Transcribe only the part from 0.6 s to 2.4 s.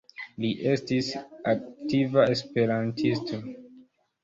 estis aktiva